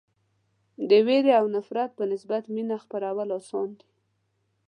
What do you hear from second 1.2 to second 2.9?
او نفرت په نسبت مینه